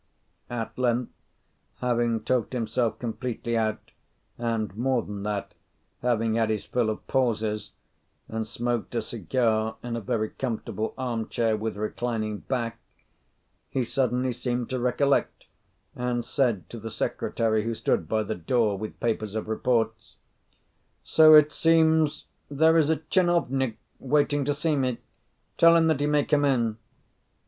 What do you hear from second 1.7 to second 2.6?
having talked